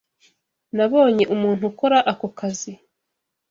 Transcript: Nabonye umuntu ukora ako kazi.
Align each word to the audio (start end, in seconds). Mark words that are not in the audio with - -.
Nabonye 0.75 1.23
umuntu 1.35 1.63
ukora 1.71 1.97
ako 2.11 2.27
kazi. 2.39 2.73